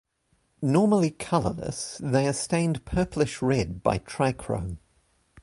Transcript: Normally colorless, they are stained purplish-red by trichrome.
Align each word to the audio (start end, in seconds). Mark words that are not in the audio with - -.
Normally 0.63 1.11
colorless, 1.11 2.01
they 2.03 2.27
are 2.27 2.33
stained 2.33 2.85
purplish-red 2.85 3.83
by 3.83 3.99
trichrome. 3.99 4.79